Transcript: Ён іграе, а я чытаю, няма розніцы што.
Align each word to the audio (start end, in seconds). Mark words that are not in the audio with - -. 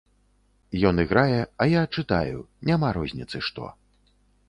Ён 0.91 0.95
іграе, 1.03 1.41
а 1.43 1.63
я 1.73 1.81
чытаю, 1.99 2.39
няма 2.73 2.87
розніцы 3.01 3.47
што. 3.53 3.73